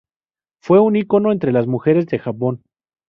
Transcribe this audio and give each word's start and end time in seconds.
Fue 0.63 0.79
un 0.79 0.95
ícono 0.95 1.31
entre 1.31 1.51
las 1.51 1.67
mujeres 1.67 2.07
de 2.07 2.17
Japón. 2.17 2.63